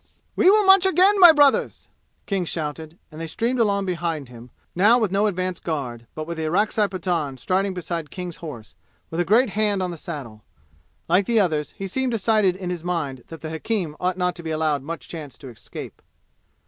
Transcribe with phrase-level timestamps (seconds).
[0.35, 1.87] "We will march again, my brothers!"
[2.25, 6.37] King shouted, and they streamed along behind him, now with no advance guard, but with
[6.39, 8.73] the Orakzai Pathan striding beside King's horse,
[9.11, 10.43] with a great hand on the saddle.
[11.07, 14.41] Like the others, he seemed decided in his mind that the hakim ought not to
[14.41, 16.01] be allowed much chance to escape.